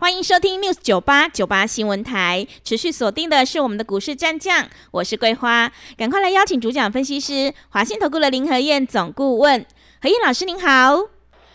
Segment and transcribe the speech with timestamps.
[0.00, 9.62] 欢迎收听 News 九八九八新闻台，持续锁定的是我们的股市战将，我是桂花，赶快来邀请主讲分析师华信投顾的林和燕总顾问，
[10.00, 10.96] 何燕老师您好，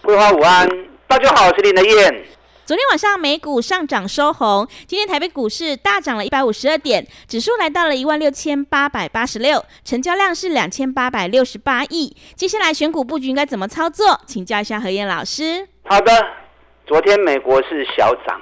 [0.03, 0.69] 桂花午安，
[1.07, 2.23] 大家好，我是林和燕。
[2.67, 12.15] 昨天晚上美股上涨收红，今天台北股市大涨了一百五十二点，指数来到了一万六千八百八十六，成交量是两千八百六十八亿。
[12.35, 14.21] 接下来选股布局应该怎么操作？
[14.27, 15.67] 请教一下何燕老师。
[15.85, 16.44] 好的。
[16.85, 18.39] 昨天美国是小涨，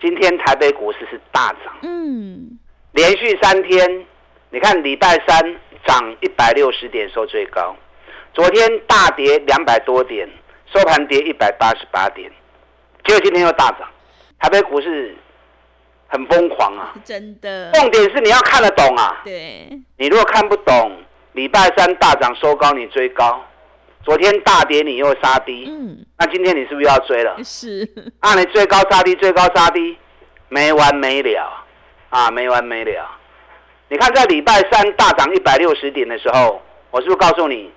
[0.00, 1.74] 今天台北股市是大涨。
[1.82, 2.58] 嗯，
[2.92, 4.06] 连续三天，
[4.48, 5.56] 你看礼拜三
[5.86, 7.76] 涨一百六十点收最高，
[8.32, 10.26] 昨天大跌两百多点，
[10.72, 12.30] 收盘跌一百八十八点，
[13.04, 13.86] 结果今天又大涨。
[14.38, 15.14] 台北股市
[16.06, 16.94] 很疯狂啊！
[17.04, 17.70] 真的。
[17.72, 19.20] 重点是你要看得懂啊。
[19.24, 19.68] 对。
[19.98, 23.44] 你如果看不懂，礼拜三大涨收高，你追高。
[24.04, 27.36] 昨天大跌，你又杀低，嗯，那今天你是不是要追了？
[27.42, 27.88] 是，
[28.20, 29.96] 啊，你最高杀低，最高杀低，
[30.48, 31.64] 没完没了，
[32.10, 33.10] 啊，没完没了。
[33.88, 37.72] 你看在礼拜三大涨一百六十点的时候，我是不是告诉你，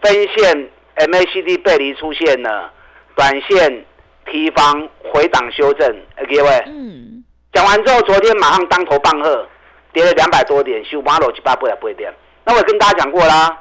[0.00, 2.72] 分线 MACD 背离出现了，
[3.16, 3.84] 短线
[4.30, 5.92] 提防回档修正，
[6.28, 9.44] 各位，嗯，讲完之后，昨天马上当头棒喝，
[9.92, 12.12] 跌了两百多点，收八六七八不了不会跌。
[12.44, 13.60] 那我跟大家讲过啦。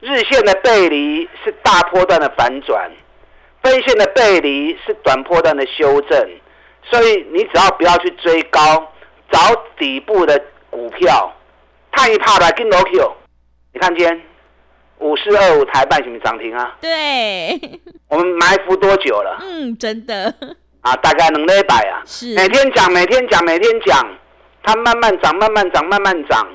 [0.00, 2.88] 日线的背离是大波段的反转，
[3.62, 6.30] 分线的背离是短波段的修正，
[6.84, 8.92] 所以你只要不要去追高，
[9.30, 9.38] 找
[9.76, 11.34] 底部的股票，
[11.90, 13.12] 探一怕的跟罗 Q，
[13.72, 14.22] 你看今天
[15.00, 16.76] 五四二五台半什么涨停啊？
[16.80, 17.58] 对，
[18.08, 19.38] 我们埋伏多久了？
[19.40, 20.32] 嗯，真的
[20.82, 24.08] 啊，大概能一百啊，是每天讲，每天讲，每天讲，
[24.62, 26.46] 它慢慢涨，慢慢涨，慢慢涨，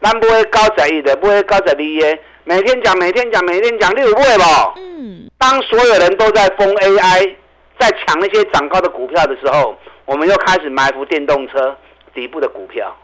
[0.00, 2.18] 但不会高在一的，不会高在二的。
[2.48, 4.72] 每天讲，每天讲，每天讲，六不会吧？
[4.76, 5.28] 嗯。
[5.36, 7.34] 当所有人都在封 AI，
[7.76, 11.76] 在抢那些涨高的股票的时候，我们又开始埋伏电动车
[12.14, 12.96] 底部的股票。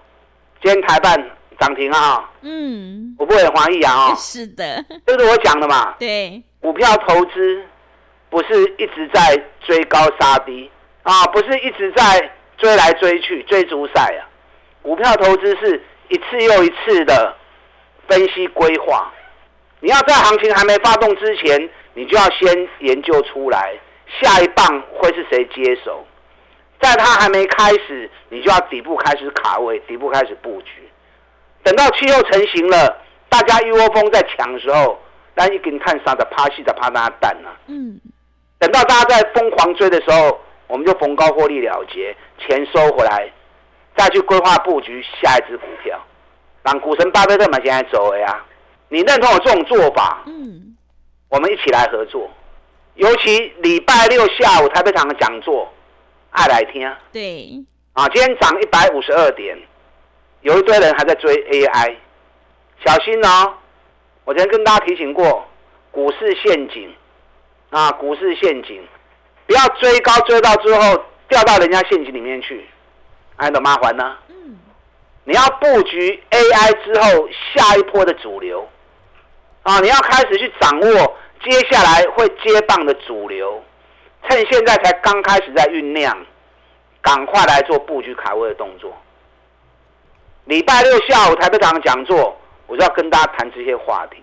[0.63, 1.21] 今天台办
[1.59, 2.31] 涨停啊！
[2.43, 3.17] 嗯。
[3.19, 4.15] 我不会怀疑啊！
[4.17, 4.85] 是的。
[5.05, 5.97] 这是我讲的嘛？
[5.99, 6.41] 对。
[6.61, 7.65] 股票投资
[8.31, 9.37] 不是一直在
[9.67, 10.71] 追高杀低
[11.03, 14.23] 啊，不是一直在追来追去追逐赛啊。
[14.83, 17.35] 股票投资是一次又一次的
[18.09, 19.13] 分析规划。
[19.83, 23.75] 你要在行情还没发动之前，你就要先研究出来
[24.21, 26.07] 下一棒会是谁接手，
[26.81, 30.89] 在它还没开始，你就要底部开始卡位，底部开始布局。
[31.65, 32.97] 等到气候成型了，
[33.29, 35.01] 大家一窝蜂在抢的时候，
[35.35, 37.51] 那一根看杀的趴戏的趴那蛋呢？
[37.67, 38.01] 嗯。
[38.61, 43.29] 等到大家在疯狂追的时候，我们就逢高获利了结，钱收回来，
[43.97, 46.01] 再去规划布局下一只股票。
[46.63, 48.45] 让股神巴菲特嘛现在走了呀。
[48.93, 50.23] 你认同我这种做法？
[50.27, 50.77] 嗯，
[51.31, 52.31] 我们一起来合作。
[52.97, 55.67] 尤其礼拜六下午台北场的讲座，
[56.29, 56.95] 爱来听。
[57.11, 57.65] 对。
[57.95, 59.59] 啊，今天涨一百五十二点，
[60.43, 61.97] 有一堆人还在追 AI，
[62.85, 63.55] 小心哦！
[64.25, 65.43] 我昨天跟大家提醒过，
[65.91, 66.95] 股市陷阱
[67.71, 68.87] 啊，股市陷阱，
[69.47, 72.69] 不要追高追到之后掉到人家陷阱里面去，
[73.37, 74.19] 还有麻烦呢。
[74.29, 74.59] 嗯。
[75.25, 78.69] 你要布局 AI 之后下一波的主流。
[79.63, 79.79] 啊！
[79.79, 83.63] 你要开始去掌握接下来会接棒的主流，
[84.29, 86.17] 趁现在才刚开始在酝酿，
[87.01, 88.93] 赶快来做布局卡位的动作。
[90.47, 92.37] 礼拜六下午台北场讲座，
[92.67, 94.17] 我就要跟大家谈这些话题。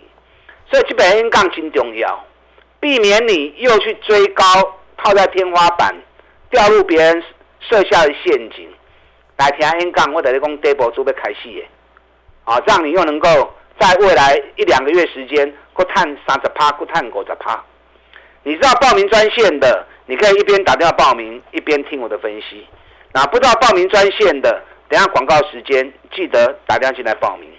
[0.70, 2.22] 所以基本因杠精重要，
[2.82, 4.44] 避免你又去追高，
[4.98, 5.96] 套在天花板，
[6.50, 7.24] 掉入别人
[7.62, 8.70] 设下的陷阱。
[9.38, 11.70] 来听因杠，我等你讲 d 波准备开戏耶，
[12.44, 13.54] 啊，这样你又能够。
[13.80, 17.64] 在未来一两个月时间，过探三十趴，过探五十趴。
[18.44, 22.68] 你知道报名专线的，你可以一边打电话报名，一边听我的分析。
[23.14, 27.50] 那不知道报名专线的，等下广告时间记得打电话进来报名。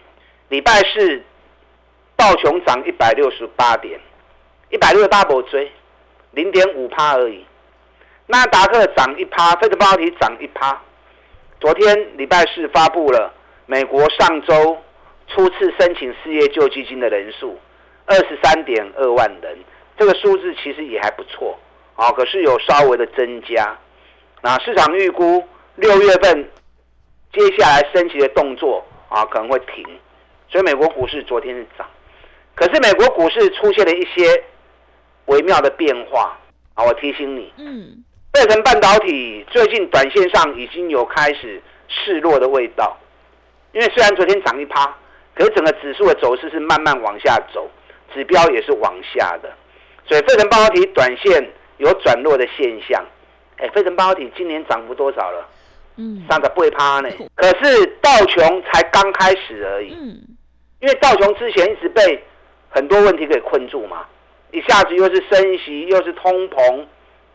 [0.49, 1.23] 礼拜四
[2.17, 3.99] 道琼涨一百六十八点，
[4.69, 5.73] 一百六十八波追，
[6.33, 7.47] 零点五趴而已。
[8.27, 10.79] 纳达克涨一趴，费德半导体涨一趴。
[11.61, 13.33] 昨天礼拜四发布了
[13.67, 14.77] 美国上周。
[15.33, 17.59] 初次申请失业救济金的人数
[18.07, 19.59] 二十三点二万人，
[19.97, 21.59] 这个数字其实也还不错
[21.95, 23.79] 啊，可是有稍微的增加。
[24.43, 25.43] 那市场预估
[25.77, 26.51] 六月份
[27.33, 29.85] 接下来升息的动作啊可能会停，
[30.49, 31.87] 所以美国股市昨天是涨。
[32.55, 34.45] 可是美国股市出现了一些
[35.27, 36.37] 微妙的变化
[36.75, 36.85] 啊！
[36.85, 42.99] 我提醒你，嗯，费城半导体最近短线上已经有开始示弱的味道，
[43.73, 44.95] 因为虽然昨天涨一趴，
[45.35, 47.71] 可是整个指数的走势是慢慢往下走，
[48.13, 49.51] 指标也是往下的，
[50.05, 53.05] 所以费城半导体短线有转弱的现象。
[53.57, 55.47] 哎，费城半导体今年涨幅多少了？
[55.97, 57.11] 嗯，三十八趴呢。
[57.35, 60.21] 可是道琼才刚开始而已，嗯，
[60.81, 62.23] 因为道琼之前一直被
[62.69, 64.07] 很多问题给困住嘛，
[64.51, 66.87] 一下子又是升息，又是通膨，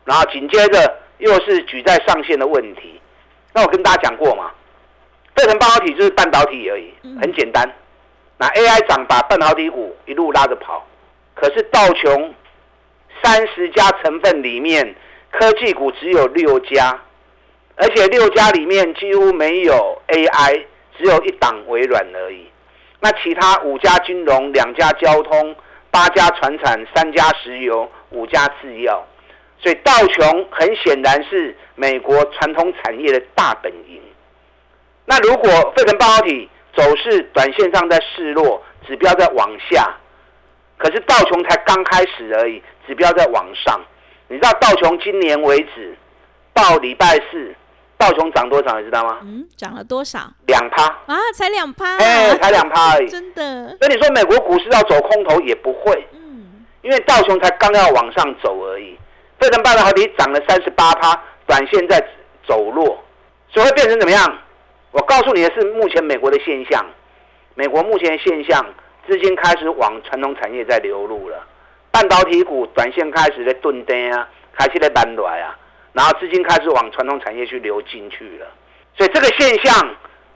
[0.04, 3.00] 然后紧接着又是举债上限的问题。
[3.54, 4.52] 那我跟大家讲过嘛，
[5.36, 7.70] 费城半导体就是半导体而已，很简单。
[8.38, 10.86] 那 AI 涨把半导体股一路拉着跑，
[11.34, 12.34] 可是道琼
[13.24, 14.96] 三十家成分里面，
[15.32, 17.00] 科技股只有六家，
[17.76, 20.66] 而且六家里面几乎没有 AI，
[20.98, 22.46] 只有一档微软而已。
[23.00, 25.56] 那其他五家金融、两家交通、
[25.90, 29.06] 八家船产、三家石油、五家制药，
[29.60, 34.02] 所以道琼很显然是美国传统产业的大本营。
[35.06, 39.96] 那如果费城半导体走势短线上在示弱，指标在往下，
[40.78, 43.80] 可是道琼才刚开始而已，指标在往上。
[44.28, 45.96] 你知道道琼今年为止
[46.54, 47.56] 到礼拜四。
[47.98, 49.20] 道琼涨多少，你知道吗？
[49.22, 50.20] 嗯，涨了多少？
[50.48, 53.08] 两趴啊，才两趴，哎，才两趴而已。
[53.08, 53.70] 真的？
[53.80, 59.00] 所以你说美国股市要走空头也不会，嗯，因为道琼才刚要往上走而已。
[59.40, 61.18] 费城半导体涨了三十八趴，
[61.48, 61.98] 短线在
[62.46, 63.02] 走弱，
[63.48, 64.40] 所以会变成怎么样？
[64.96, 66.86] 我告诉你的是，目前美国的现象，
[67.54, 68.66] 美国目前的现象，
[69.06, 71.46] 资金开始往传统产业在流入了，
[71.92, 75.60] 半导体股短线开始在钝跌啊，开始在搬来啊。
[75.92, 78.48] 然后资金开始往传统产业去流进去了，
[78.98, 79.96] 所以这个现象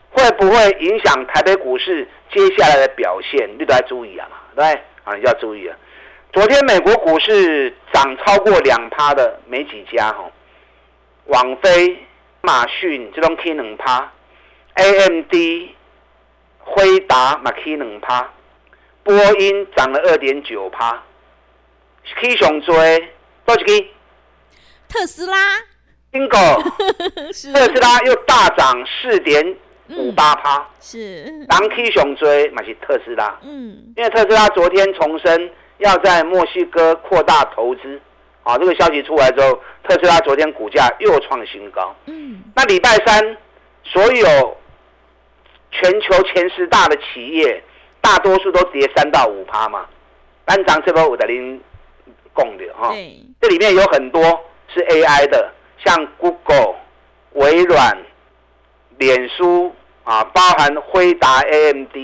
[0.09, 3.49] 会不会影响台北股市接下来的表现？
[3.57, 4.65] 你都要注意啊嘛，对
[5.05, 5.77] 啊，你就要注意啊。
[6.33, 10.29] 昨天美国股市涨超过两趴的没几家哈，
[11.27, 11.97] 网飞、
[12.41, 14.11] 马逊这种 K 两趴
[14.79, 15.33] ，AMD、
[16.59, 18.31] 辉达马 K 两趴，
[19.03, 21.03] 波音涨了二点九趴
[22.15, 23.09] ，K 上追
[23.45, 23.91] 多少 K？
[24.87, 25.37] 特斯拉
[26.11, 26.63] ，bingo，
[27.13, 29.55] 特斯拉又大涨四点
[29.89, 31.45] 五八趴，是。
[31.47, 38.01] 当 K 熊追买起特斯拉，嗯，因为特斯拉昨天重申要在墨西哥扩大投资，
[38.43, 43.37] 啊，这个消息出来之后，特斯拉昨天股价又创新高，嗯，那礼拜三
[43.83, 44.57] 所有
[45.71, 47.63] 全球前十大的企业，
[48.01, 49.85] 大多数都跌三到五趴嘛，
[50.45, 51.61] 单涨这波五点零
[52.33, 52.93] 共的哈，
[53.41, 54.21] 这里面有很多。
[54.71, 55.51] 是 AI 的，
[55.83, 56.75] 像 Google、
[57.31, 57.97] 微软、
[58.99, 59.73] 脸书
[60.03, 61.95] 啊，包含辉达、AMD，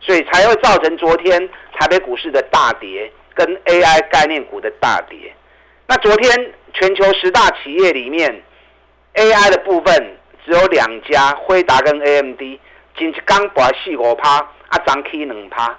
[0.00, 1.48] 所以才会造成昨天
[1.78, 5.32] 台北股市的大跌，跟 AI 概念股的大跌。
[5.86, 8.42] 那昨天全球十大企业里面
[9.14, 12.40] ，AI 的部分只有两家，辉达跟 AMD，
[12.96, 14.38] 仅刚把四五趴，
[14.68, 15.76] 啊涨 K 两趴。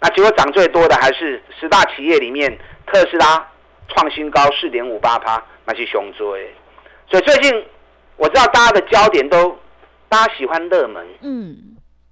[0.00, 3.48] 那结果涨最多的还是十大企业里面，特斯拉
[3.88, 5.42] 创新高四点五八趴。
[5.66, 6.52] 那是熊追，
[7.08, 7.64] 所以最近
[8.18, 9.58] 我知道大家的焦点都，
[10.10, 11.56] 大家喜欢热门，嗯，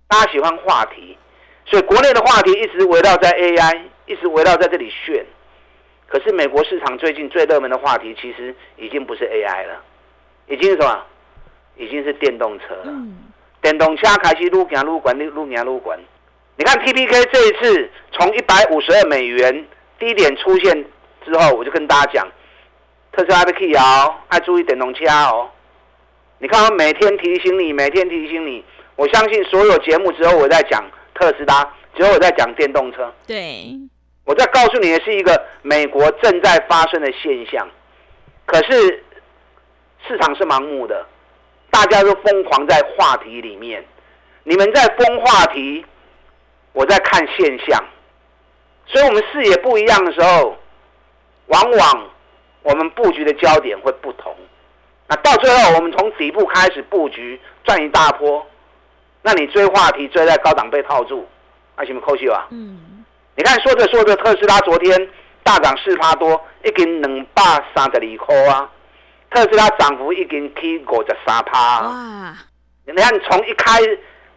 [0.08, 1.18] 大家喜欢话题，
[1.66, 5.22] 所以国内的话题一直围绕在 AI，一直围绕在这里炫。
[6.06, 9.82] 可是美国市场最近最热门的话题其实已经不是 AI 了，
[10.46, 11.04] 已经是什么？
[11.76, 12.92] 已经是电动车了。
[13.62, 15.98] 电动车开始路行路管，路行路管。
[16.56, 19.66] 你看 TPK 这一次从一百五十二美元
[19.98, 20.84] 低点出现
[21.24, 22.28] 之后，我就跟大家讲。
[23.12, 25.48] 特斯拉的 key 哦，爱注意电动车哦。
[26.38, 28.64] 你看，我每天提醒你，每天提醒你。
[28.96, 30.82] 我相信所有节目只有我在讲
[31.14, 31.62] 特斯拉，
[31.94, 33.12] 只有我在讲电动车。
[33.26, 33.78] 对，
[34.24, 37.68] 我在告诉你的是一个美国正在发生的现象。
[38.44, 39.04] 可是
[40.08, 41.06] 市场是盲目的，
[41.72, 43.84] 大家都疯狂在话题里面。
[44.44, 45.84] 你们在疯话题，
[46.72, 47.84] 我在看现象。
[48.86, 50.56] 所以我们视野不一样的时候，
[51.46, 52.08] 往往。
[52.64, 54.32] 我们布局的焦点会不同，
[55.08, 58.46] 那到最后我们从底部开始布局赚一大波，
[59.20, 61.26] 那你追话题追在高档被套住，
[61.76, 62.46] 那什么扣秀啊？
[62.52, 65.08] 嗯，你看说着说着，特斯拉昨天
[65.42, 67.42] 大涨四趴多，一根两百
[67.74, 68.70] 三十二块啊，
[69.34, 71.80] 特斯拉涨幅已经起五十三趴。
[71.82, 72.36] 哇！
[72.84, 73.80] 你看从一开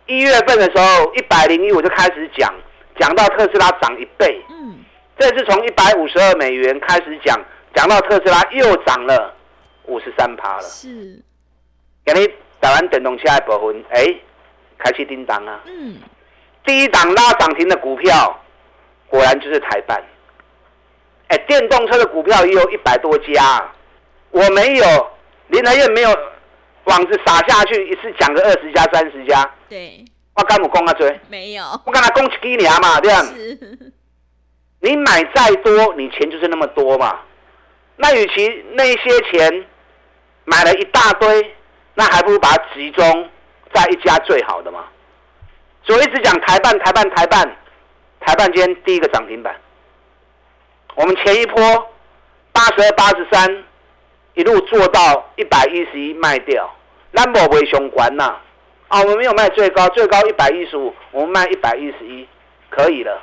[0.06, 2.54] 一月份的时候一百零一我就开始讲，
[3.00, 4.40] 讲到特斯拉涨一倍。
[4.50, 4.78] 嗯，
[5.18, 7.40] 这是从一百五十二美元开始讲。
[7.74, 9.36] 讲到特斯拉又涨了
[9.84, 11.22] 五十三趴了，是，
[12.06, 12.26] 给你
[12.62, 14.16] 打完电动车的部分，哎，
[14.78, 15.60] 开始叮当啊。
[15.66, 15.98] 嗯，
[16.64, 18.40] 第一档拉涨停的股票，
[19.10, 20.02] 果然就是台办。
[21.28, 23.70] 哎，电动车的股票也有一百多家，
[24.36, 24.86] 我没有，
[25.48, 26.10] 林台院没有
[26.84, 29.50] 网子撒下去，一次讲个二十家、三十家。
[29.70, 30.04] 对，
[30.36, 30.94] 我干不讲啊？
[30.94, 33.26] 追没有，我跟他讲几年嘛，这样。
[34.82, 37.22] 你买再多，你钱就是那么多嘛。
[37.96, 39.66] 那与其那些钱
[40.44, 41.56] 买了一大堆，
[41.94, 43.30] 那还不如把它集中
[43.74, 44.84] 在一家最好的嘛。
[45.84, 47.58] 所以一直讲台办、台办、台办，
[48.20, 49.56] 台办今天第一个涨停板。
[50.96, 51.58] 我们前一波
[52.52, 53.64] 八十二、八十三，
[54.36, 56.70] 一路做到一百一十一卖掉，
[57.12, 58.36] 那么为雄关呐。
[58.88, 62.28] 啊，我们没有卖最高，最高一百一十五，我们卖一百一十一，
[62.70, 63.20] 可以了。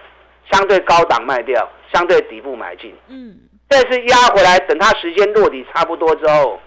[0.51, 2.95] 相对高档卖掉，相对底部买进。
[3.09, 3.39] 嗯，
[3.69, 6.59] 这次压回来，等它时间落底差不多之后，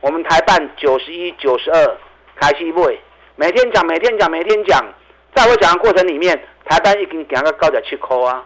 [0.00, 1.96] 我们台办九十一、九十二
[2.36, 2.96] 开始卖，
[3.36, 4.84] 每天讲，每天讲，每天讲。
[5.34, 8.44] 在我讲的过程里面，台办已经讲到高点七块啊。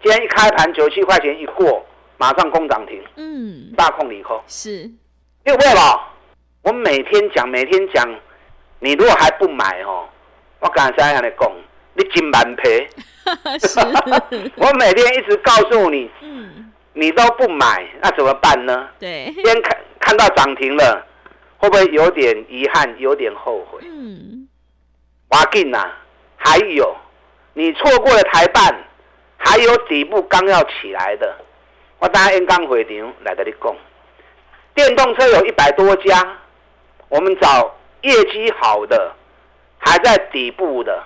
[0.00, 1.84] 今天一开盘九十七块钱一过，
[2.18, 4.38] 马上攻涨停，嗯，大空离空。
[4.46, 4.82] 是，
[5.44, 6.08] 因为为了
[6.62, 8.06] 我每天讲，每天讲，
[8.80, 10.06] 你如果还不买哦，
[10.60, 11.52] 我刚才跟你讲，
[11.94, 12.86] 你金满赔。
[13.60, 13.78] 是，
[14.56, 18.88] 我每天一直告诉你，嗯，你都不买，那怎么办呢？
[18.98, 21.06] 对，先看看到涨停了，
[21.58, 23.80] 会不会有点遗憾，有点后悔？
[23.84, 24.48] 嗯，
[25.28, 25.92] 华进呐，
[26.36, 26.96] 还有
[27.52, 28.74] 你错过了台办，
[29.36, 31.36] 还有底部刚要起来的，
[32.00, 33.74] 我当然刚回场来跟你讲，
[34.74, 36.36] 电动车有一百多家，
[37.08, 39.12] 我们找业绩好的，
[39.78, 41.02] 还在底部的，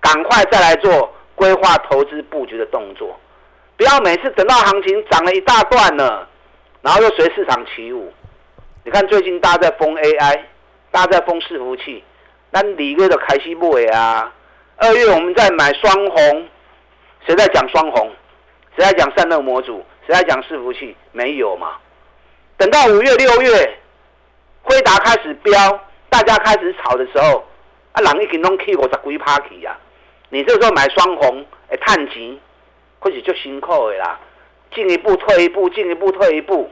[0.00, 3.18] 赶快再来做规划投资布局的动作，
[3.78, 6.28] 不要每次等到行情涨了一大段了，
[6.82, 8.12] 然后又随市场起舞。
[8.84, 10.40] 你看最近大家在封 AI，
[10.90, 12.04] 大家在封伺服器，
[12.50, 14.30] 那里月的开西买啊，
[14.76, 16.48] 二月我们在买双红，
[17.26, 18.10] 谁在讲双红？
[18.76, 19.82] 谁在讲散热模组？
[20.06, 20.96] 谁在讲伺服器？
[21.12, 21.76] 没有嘛？
[22.56, 23.78] 等到五月、六月，
[24.62, 27.44] 辉达开始飙，大家开始炒的时候，
[27.92, 29.78] 啊，人已经拢去五十几趴去啊！
[30.28, 32.38] 你这时候买双红，哎，探钱，
[32.98, 34.18] 或许就辛苦的啦。
[34.74, 36.70] 进一步退一步，进一步退一步，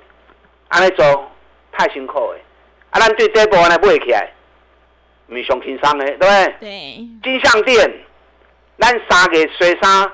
[0.69, 1.31] 安尼做
[1.73, 2.39] 太辛苦的。
[2.91, 4.31] 啊，咱对这波安尼买起来，
[5.29, 6.55] 唔是上轻松的，对不对？
[6.61, 7.91] 对，金项店，
[8.79, 10.13] 咱三个水三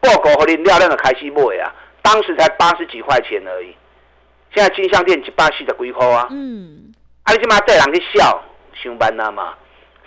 [0.00, 1.72] 报告和你了，咱就开始买啊。
[2.02, 3.74] 当时才八十几块钱而已，
[4.54, 6.26] 现在金项店一百四十几块啊。
[6.30, 6.92] 嗯，
[7.22, 8.42] 啊，你即马带人去笑，
[8.74, 9.54] 上班啊嘛。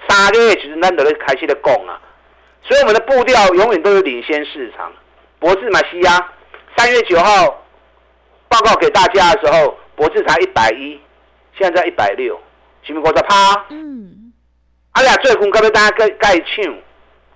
[0.08, 2.00] 三个月其实咱就咧开始咧讲啊，
[2.62, 4.92] 所以我们的步调永远都是领先市场。
[5.40, 6.32] 博智马西亚
[6.78, 7.64] 三月九号
[8.48, 11.00] 报告给大家的时候，博智才一百一，
[11.58, 12.40] 现在在一百六，
[12.84, 13.66] 是不是五十趴？
[13.70, 14.34] 嗯，
[14.92, 16.76] 啊俩最近可要大家盖盖抢，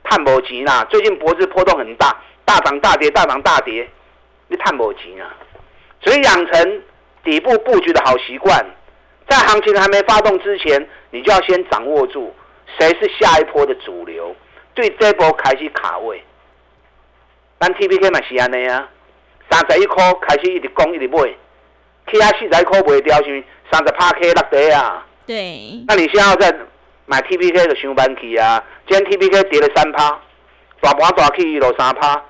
[0.03, 0.85] 探无钱啦。
[0.89, 3.89] 最近博智波动很大，大涨大跌，大涨大跌，
[4.49, 5.31] 你探无钱啊。
[6.01, 6.81] 所以养成
[7.23, 8.65] 底部布局的好习惯，
[9.27, 12.33] 在行情还没发动之前，你就要先掌握住
[12.77, 14.35] 谁是下一波的主流，
[14.73, 16.23] 对这波开始卡位。
[17.59, 18.89] 咱 T P K 嘛是安尼啊，
[19.51, 21.23] 三十一块开始一直攻一直买，
[22.09, 25.05] 起啊四十一块卖掉是三十趴 K 落地啊。
[25.27, 26.57] 对，那你现在在
[27.05, 28.63] 买 T P K 的上班期啊？
[28.87, 30.17] 今天 T P K 跌了三趴，
[30.79, 32.23] 大盘大去落三趴。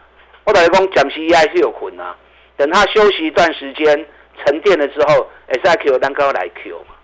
[0.49, 2.15] 我同你讲，暂时还是有困啊。
[2.57, 3.85] 等它休息一段时间，
[4.43, 6.95] 沉淀了之后，S I Q 单高来 Q 嘛。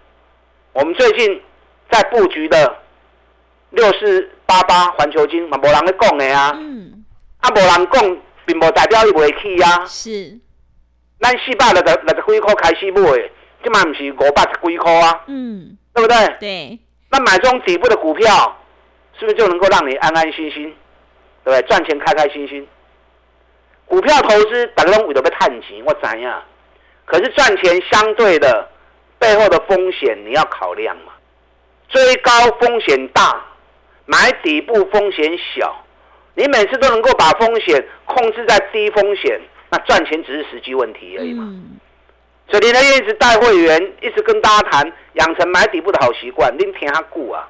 [0.74, 1.40] 我们最近
[1.92, 2.76] 在布局的
[3.70, 6.54] 六四八八环球金嘛，无人咧讲的啊。
[6.56, 7.06] 嗯，
[7.40, 9.86] 啊，无人讲，并无代表伊袂去啊。
[9.86, 10.40] 是，
[11.20, 13.30] 咱四百六十六十几块开始买，
[13.64, 16.36] 即嘛毋是五百十几块啊，嗯，对不对？
[16.40, 16.80] 对，
[17.12, 18.58] 那买这种底部的股票，
[19.20, 20.64] 是不是就能够让你安安心心，
[21.44, 21.62] 对不对？
[21.68, 22.68] 赚钱开开心心。
[23.88, 26.44] 股票投资大家拢为了要探钱，我知呀。
[27.06, 28.68] 可是赚钱相对的
[29.20, 31.14] 背后的风险你要考量嘛。
[31.88, 33.46] 追高风险大，
[34.06, 35.76] 买底部风险小。
[36.34, 39.40] 你每次都能够把风险控制在低风险，
[39.70, 41.46] 那赚钱只是时机问题而已嘛。
[41.48, 41.80] 嗯，
[42.50, 46.52] 所以林德燕一直带会员，一直跟大家谈养成买底部的好习惯。
[46.58, 47.48] 恁听下股啊，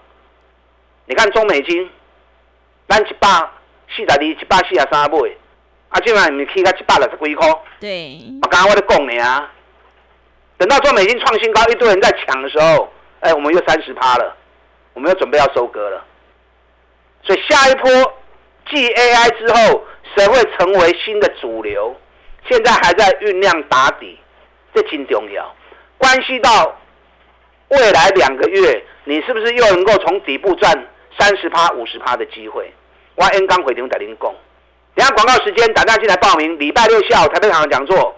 [1.05, 1.89] 你看中美金，
[2.87, 3.27] 咱一百
[3.89, 5.17] 四十二、一百四十三买，
[5.95, 7.47] 啊，今晚你去到一百六十几块，
[7.79, 9.49] 对，我刚刚我在讲你啊。
[10.57, 14.35] 等到中美金创新高，一堆人在抢的时候，哎，我们又三十趴了，
[14.93, 16.03] 我们又准备要收割了。
[17.23, 17.89] 所以下一波
[18.69, 19.85] 继 AI 之后，
[20.17, 21.95] 谁会成为新的主流？
[22.49, 24.19] 现在还在酝酿打底，
[24.73, 25.55] 这挺重要，
[25.97, 26.77] 关系到
[27.69, 30.87] 未来两个月，你是不是又能够从底部赚
[31.17, 32.69] 三十趴、五十趴的机会？
[33.15, 34.33] 我 N 刚回场在您讲。
[34.95, 36.57] 等下广告时间，打电话进来报名。
[36.57, 38.15] 礼拜六下午台北场的讲座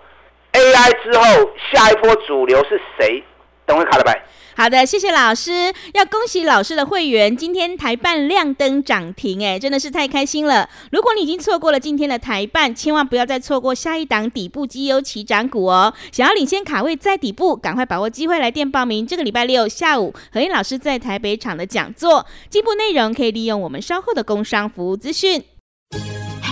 [0.53, 3.23] ，AI 之后下一波主流是谁？
[3.65, 4.23] 等会卡了拜。
[4.55, 5.73] 好的，谢谢老师。
[5.93, 10.69] 要恭喜老师的会员，今天台办亮灯涨停，哎，真的是太开心了。
[10.91, 15.91] 如果你已经错过了今天的台办，千万不要再错过下一档底部绩优起涨股哦。
[16.11, 19.05] 想要领先卡位在底部，赶快把握机会来电报名。
[19.05, 25.43] 这个礼拜六下午，何燕老师在台北场的讲座，进步内容可以利用我们稍后的工商服务资讯。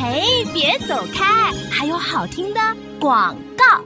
[0.08, 0.22] 哎，
[0.54, 2.62] 别走开，还有好听的
[3.00, 3.84] 广告。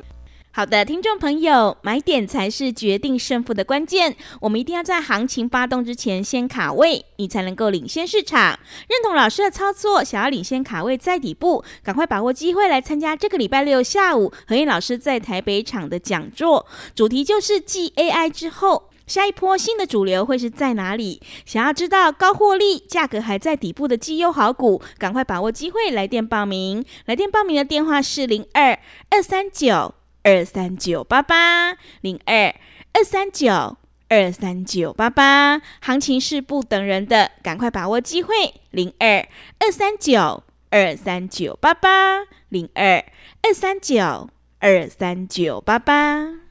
[0.51, 4.17] 好的，听众朋友，买点才是决定胜负的关键。
[4.41, 8.59] 我们一定要在行情发动之前先卡位，你才能够领先市场。
[8.89, 21.21] 认同老师的操作，想要领先卡位在底部，赶快把握机会来参加这个礼拜六下午何燕老师在台北场的讲座，主题就是继 AI 之后，下一波新的主流会是在哪里？
[21.45, 26.85] 想要知道高获利、价格还在底部的绩优好股，赶快把握机会来电报名。
[27.07, 29.95] 来电报名的电话是零二二三九。
[30.21, 32.53] 二三九八八零二
[32.91, 33.77] 二三九
[34.09, 38.35] 二三九八八，行情是不等人的，赶快把握机会。
[38.69, 39.25] 零二
[39.59, 43.03] 二三九二三九八八零二
[43.41, 46.48] 二三九二三九八八。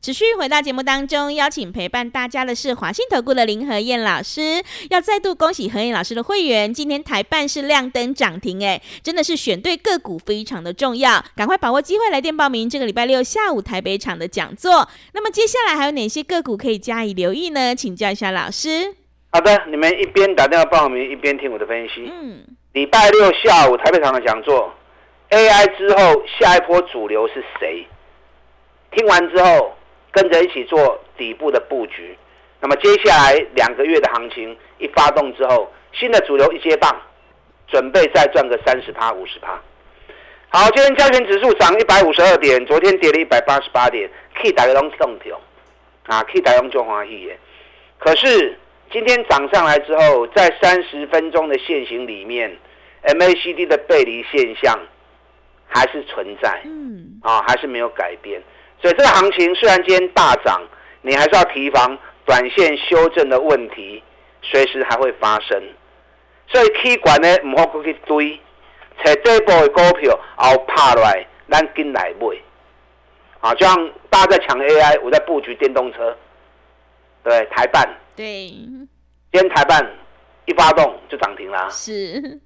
[0.00, 4.62] 持续回到节目当中，邀请陪伴大家的是华信投顾的林和燕老师。
[4.90, 14.88] 要再度恭喜何燕老师的会员，今天台办是亮灯涨停，哎，真的是选对个股非常的重要，赶快把握机会来电报名这个礼拜六下午台北场的讲座。
[15.14, 17.74] 那么接下来还有哪些个股可以加以留意呢？
[17.74, 18.94] 请教一下老师。
[19.32, 22.08] 好的，你们一边打电话报名，一边听我的分析。
[22.08, 24.72] 嗯，礼拜六下午台北场的讲座
[25.30, 27.84] ，AI 之后下一波主流是谁？
[28.92, 29.72] 听完之后。
[30.10, 32.16] 跟着一起做底部的布局，
[32.60, 36.94] 那么接下来两个月的行情一发动之后，新的主流一接棒，
[37.66, 39.60] 准备再赚个三十趴、五十趴。
[40.50, 45.38] 好，今天加权指数涨一百五十二点，昨天跌了一百八十八点，K 打个龙动跳，
[46.06, 47.38] 啊，K 打龙就欢喜耶。
[47.98, 48.58] 可是
[48.90, 52.56] 今天涨上来之后，在三十分钟的线型里面
[53.02, 54.78] ，MACD 的背离现象
[55.66, 58.42] 还是存在，嗯，啊，还是没有改变。
[58.80, 60.62] 所以这个行情虽然今天大涨，
[61.02, 64.02] 你还是要提防短线修正的问题，
[64.42, 65.62] 随时还会发生。
[66.46, 68.40] 所以 K 管呢，唔好过去追，
[69.04, 72.26] 找底部的股票，后趴落来，咱紧来买。
[73.40, 76.16] 啊，就像大家在抢 AI，我在布局电动车，
[77.22, 78.88] 对台办，对，今
[79.32, 79.88] 天台办
[80.46, 81.68] 一发动就涨停啦。
[81.70, 82.40] 是，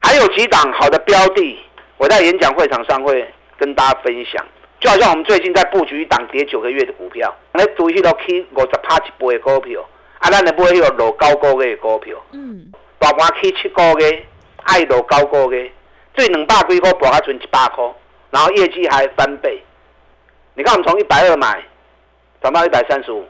[0.00, 1.58] 还有几档好的标的，
[1.96, 4.46] 我在演讲会场上会跟大家分享。
[4.86, 9.84] 就好像我们最近在布局一档跌九个月的股票，那注意到起五十趴一倍的股票，
[10.20, 12.70] 啊，咱来买迄个落高个月的股票，嗯，
[13.00, 14.24] 大盘起七个月，
[14.62, 15.68] 爱落高个月，
[16.14, 17.84] 最两百几块博还存一百块，
[18.30, 19.60] 然后业绩还翻倍。
[20.54, 21.60] 你看我们从一百二买，
[22.40, 23.26] 涨到一百三十五，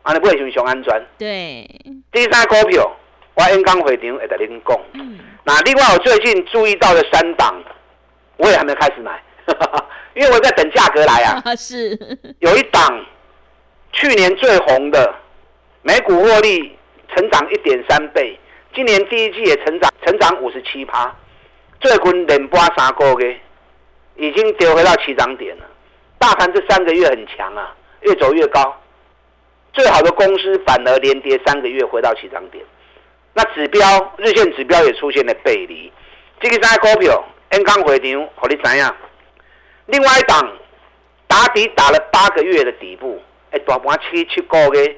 [0.00, 1.06] 啊，你不会熊熊安全？
[1.18, 1.68] 对。
[2.10, 2.90] 第三股票，
[3.34, 4.80] 我演讲会场会跟您讲。
[4.94, 5.18] 嗯。
[5.44, 7.54] 那另外我最近注意到的三档，
[8.38, 9.22] 我也还没开始买。
[10.14, 11.98] 因为我在等价格来啊， 是
[12.38, 13.04] 有一档
[13.92, 15.14] 去年最红的，
[15.82, 16.76] 每股获利
[17.14, 18.38] 成长一点三倍，
[18.74, 21.14] 今年第一季也成长成长五十七趴，
[21.80, 23.40] 最近连播三个月，
[24.16, 25.64] 已经跌回到起涨点了。
[26.18, 28.80] 大盘这三个月很强啊，越走越高，
[29.72, 32.64] 最好的公司反而连跌三个月回到起涨点，
[33.34, 33.80] 那指标
[34.16, 35.92] 日线指标也出现了背离，
[36.40, 38.94] 这个三股票 N 刚回场，和你怎样？
[39.86, 40.56] 另外一档
[41.26, 43.20] 打底打了八个月的底部，
[43.50, 44.96] 哎，大盘七七个月，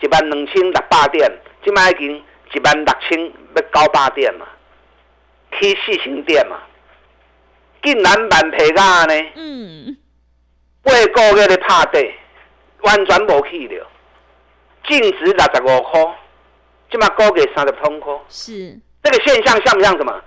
[0.00, 1.30] 一万两千六百点，
[1.64, 2.16] 今麦已经
[2.54, 4.46] 一万六千要九百点嘛，
[5.58, 6.58] 起四千点嘛，
[7.82, 9.14] 竟然万皮价呢？
[9.34, 9.96] 嗯，
[10.82, 12.10] 八个月的拍底，
[12.82, 13.86] 完全无去了，
[14.88, 16.00] 净值六十五块，
[16.90, 20.22] 今麦高给三十通块，是这个现象像不像什么？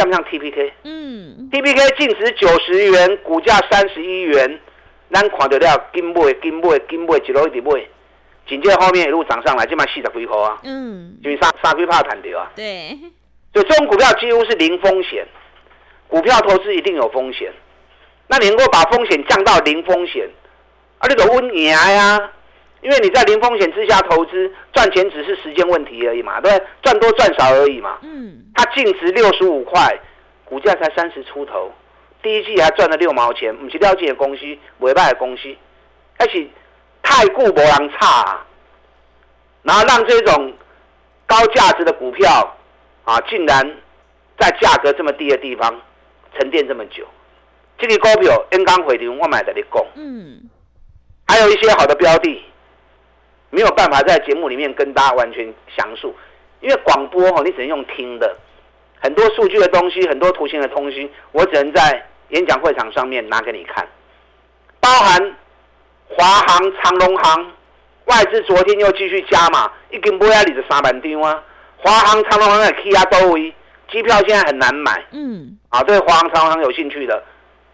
[0.00, 0.72] 像不像 TPK？
[0.84, 4.58] 嗯，TPK 净值九十元，股价三十一元，
[5.12, 7.86] 咱看到了金买金买金买一路一直买，
[8.48, 10.58] 紧接着后面一路涨上来，就卖四十几块啊。
[10.64, 12.50] 嗯，因为三三几怕弹掉啊。
[12.56, 12.98] 对，
[13.52, 15.26] 所以这种股票几乎是零风险，
[16.08, 17.52] 股票投资一定有风险，
[18.26, 20.26] 那你能够把风险降到零风险，
[20.98, 22.30] 啊，你个温赢呀。
[22.82, 26.50] 因为你在零风险之下投资，赚钱只是时间问题而已嘛，对
[26.82, 27.98] 赚多赚少而已嘛。
[28.02, 28.44] 嗯。
[28.54, 29.98] 它净值六十五块，
[30.44, 31.72] 股价才三十出头，
[32.22, 34.44] 第一季还赚了六毛钱，不是了解的公司，
[34.78, 35.54] 尾巴的公司，
[36.18, 36.46] 而且
[37.02, 38.46] 太固无人差，啊
[39.62, 40.52] 然后让这种
[41.26, 42.56] 高价值的股票
[43.04, 43.76] 啊，竟然
[44.38, 45.80] 在价格这么低的地方
[46.38, 47.06] 沉淀这么久。
[47.78, 49.86] 这个股票 N 刚回流，我买的你供。
[49.94, 50.48] 嗯，
[51.26, 52.42] 还有一些好的标的，
[53.50, 56.14] 没有办法在节目里面跟大家完全详述，
[56.60, 58.36] 因为广播哦，你只能用听的，
[59.00, 63.86] 很多数据的东西，很多图形的东西，我只能在演讲会场上面拿给你看，
[64.80, 65.34] 包含
[66.08, 67.52] 华航、长隆航。
[68.06, 71.40] 外资昨天又继续加码，一根波压里的三万张啊！
[71.76, 73.54] 华航、长隆航的 K 啊都位，
[73.88, 75.04] 机票现在很难买。
[75.12, 77.22] 嗯，啊，对华航、长隆航有兴趣的，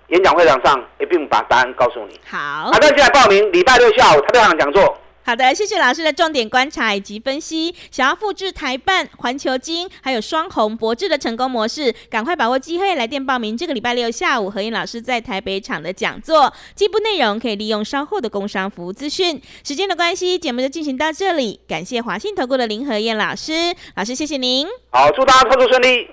[0.09, 2.21] 演讲会场上一并把答案告诉你。
[2.29, 4.99] 好，好的，现在报名礼拜六下午台北场讲座。
[5.27, 7.75] 好的，谢谢老师的重点观察以及分析。
[7.91, 13.57] 想要复制台办、环球金还有双红博智的成功模式，赶快把握机会来电报名。
[13.57, 19.43] 这个礼拜六下午何燕老师在台北场的讲座，进一步内容可以利用稍后的工商服务资讯。
[19.65, 21.59] 时间的关系，节目就进行到这里。
[21.67, 24.65] 感谢华信投顾的林何燕老师，老师谢谢您。
[24.93, 26.09] 好，祝大家操作顺利。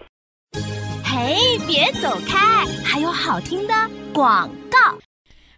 [1.05, 3.73] 嘿，别走开，还有好听的
[4.11, 4.97] 广告。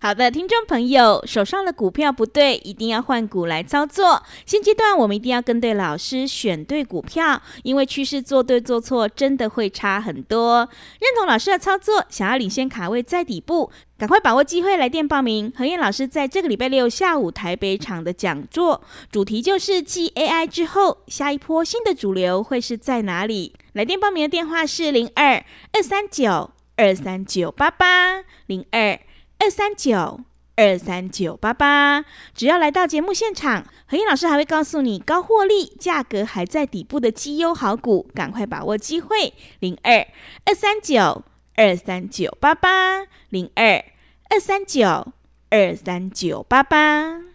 [0.06, 4.22] 好的，听众朋友，手上的股票不对，一定要换股来操作。
[4.46, 10.60] 现阶段我们一定要跟对老师，选对股票，因为趋势做对做错真的会差很多。
[11.00, 15.52] 认同老师的操作，想要领先卡位在底部，赶快把握机会来电报名。
[15.58, 23.56] 何燕老师在这个礼拜六下午台北场的讲座，主题就是继 AI 之后，下一波新的主流会是在哪里？
[23.74, 29.00] 来电报名的电话是零二二三九二三九八八零二。
[29.40, 30.22] 二三九
[30.56, 39.34] 二三九八八，只要来到节目现场，何燕老师还会告诉你高获利、价格还在底部的绩优好股，赶快把握机会。
[39.60, 40.08] 零二
[40.46, 41.24] 二三九
[41.56, 43.84] 二三九八八，零二
[44.30, 45.14] 二三九
[45.50, 47.35] 二三九八八。